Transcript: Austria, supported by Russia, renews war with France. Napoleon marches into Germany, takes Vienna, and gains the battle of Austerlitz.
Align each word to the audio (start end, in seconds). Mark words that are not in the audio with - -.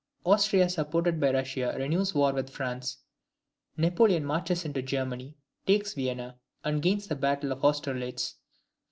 Austria, 0.25 0.67
supported 0.67 1.19
by 1.19 1.31
Russia, 1.31 1.75
renews 1.77 2.15
war 2.15 2.33
with 2.33 2.49
France. 2.49 2.97
Napoleon 3.77 4.25
marches 4.25 4.65
into 4.65 4.81
Germany, 4.81 5.37
takes 5.67 5.93
Vienna, 5.93 6.39
and 6.63 6.81
gains 6.81 7.05
the 7.07 7.15
battle 7.15 7.51
of 7.51 7.63
Austerlitz. 7.63 8.37